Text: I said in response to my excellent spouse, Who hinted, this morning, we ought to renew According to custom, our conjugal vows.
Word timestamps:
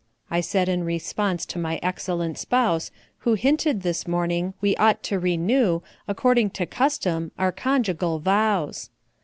I 0.31 0.41
said 0.41 0.67
in 0.67 0.83
response 0.83 1.45
to 1.45 1.59
my 1.59 1.79
excellent 1.83 2.39
spouse, 2.39 2.89
Who 3.19 3.35
hinted, 3.35 3.83
this 3.83 4.07
morning, 4.07 4.55
we 4.59 4.75
ought 4.77 5.03
to 5.03 5.19
renew 5.19 5.81
According 6.07 6.49
to 6.57 6.65
custom, 6.65 7.31
our 7.37 7.51
conjugal 7.51 8.17
vows. 8.17 8.89